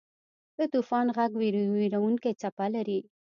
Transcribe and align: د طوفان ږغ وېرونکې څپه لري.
د 0.57 0.59
طوفان 0.73 1.05
ږغ 1.17 1.31
وېرونکې 1.41 2.31
څپه 2.41 2.65
لري. 2.75 2.99